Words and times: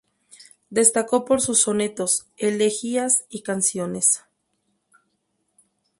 Destacó 0.71 1.25
por 1.25 1.41
sus 1.41 1.59
sonetos, 1.61 2.25
elegías 2.35 3.23
y 3.29 3.43
canciones. 3.43 4.23